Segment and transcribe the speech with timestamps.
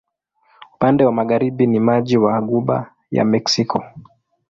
[0.75, 3.83] Upande wa magharibi ni maji wa Ghuba ya Meksiko.